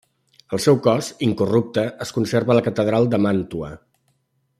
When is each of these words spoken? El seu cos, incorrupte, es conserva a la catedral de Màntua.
El 0.57 0.61
seu 0.63 0.77
cos, 0.87 1.09
incorrupte, 1.27 1.83
es 2.07 2.13
conserva 2.15 2.55
a 2.55 2.57
la 2.61 2.65
catedral 2.69 3.11
de 3.13 3.21
Màntua. 3.27 3.71